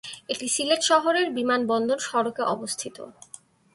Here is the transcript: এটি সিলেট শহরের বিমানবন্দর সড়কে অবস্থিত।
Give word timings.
এটি 0.29 0.47
সিলেট 0.47 0.81
শহরের 0.83 1.27
বিমানবন্দর 1.31 1.99
সড়কে 2.01 2.43
অবস্থিত। 2.55 2.97